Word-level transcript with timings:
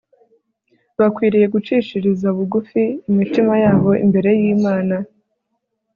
bakwiriye 0.99 1.45
gucishiriza 1.53 2.27
bugufi 2.37 2.81
imitima 3.09 3.53
yabo 3.63 3.91
imbere 4.05 4.29
yImana 4.41 4.95